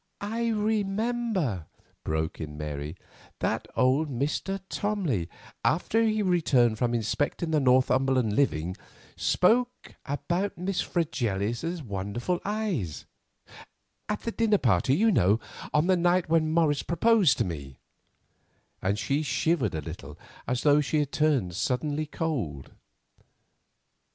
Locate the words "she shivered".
18.97-19.75